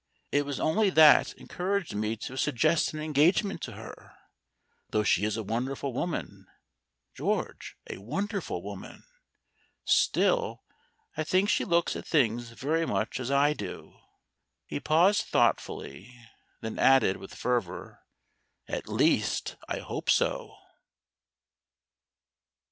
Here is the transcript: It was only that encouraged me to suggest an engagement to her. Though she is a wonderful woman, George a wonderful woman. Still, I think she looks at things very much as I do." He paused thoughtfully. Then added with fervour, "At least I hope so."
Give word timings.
It 0.31 0.47
was 0.47 0.59
only 0.59 0.89
that 0.89 1.33
encouraged 1.35 1.93
me 1.93 2.15
to 2.15 2.35
suggest 2.35 2.91
an 2.91 2.99
engagement 2.99 3.61
to 3.61 3.73
her. 3.73 4.15
Though 4.89 5.03
she 5.03 5.25
is 5.25 5.37
a 5.37 5.43
wonderful 5.43 5.93
woman, 5.93 6.47
George 7.13 7.77
a 7.87 7.99
wonderful 7.99 8.63
woman. 8.63 9.03
Still, 9.85 10.63
I 11.15 11.23
think 11.23 11.49
she 11.49 11.65
looks 11.65 11.95
at 11.95 12.07
things 12.07 12.49
very 12.49 12.87
much 12.87 13.19
as 13.19 13.29
I 13.29 13.53
do." 13.53 13.99
He 14.65 14.79
paused 14.79 15.27
thoughtfully. 15.27 16.11
Then 16.61 16.79
added 16.79 17.17
with 17.17 17.35
fervour, 17.35 17.99
"At 18.67 18.89
least 18.89 19.55
I 19.67 19.77
hope 19.81 20.09
so." 20.09 20.57